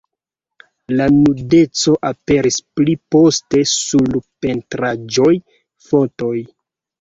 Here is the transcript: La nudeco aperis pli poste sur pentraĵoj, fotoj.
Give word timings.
La 0.99 1.05
nudeco 1.17 1.93
aperis 2.09 2.57
pli 2.79 2.95
poste 3.17 3.61
sur 3.73 4.17
pentraĵoj, 4.47 5.31
fotoj. 5.91 6.35